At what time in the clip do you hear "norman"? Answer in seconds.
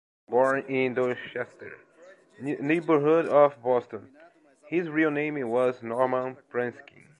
5.83-6.37